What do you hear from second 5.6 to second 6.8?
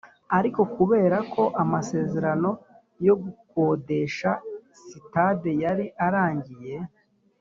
yari arangiye